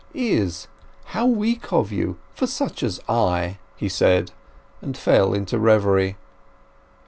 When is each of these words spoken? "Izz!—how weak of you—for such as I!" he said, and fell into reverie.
"Izz!—how 0.15 1.27
weak 1.27 1.71
of 1.71 1.91
you—for 1.91 2.47
such 2.47 2.81
as 2.81 2.99
I!" 3.07 3.59
he 3.75 3.87
said, 3.87 4.31
and 4.81 4.97
fell 4.97 5.31
into 5.35 5.59
reverie. 5.59 6.17